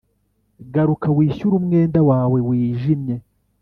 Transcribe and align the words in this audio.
garuka 0.73 1.07
wishyure 1.17 1.53
umwenda 1.59 1.99
wawe 2.09 2.37
wijimye." 2.47 3.15